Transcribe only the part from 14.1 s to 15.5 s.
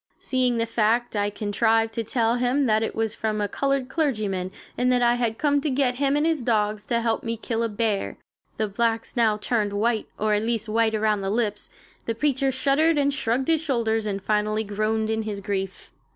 finally groaned in his